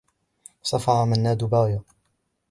صفع 0.61 1.05
منّاد 1.05 1.43
باية. 1.43 1.83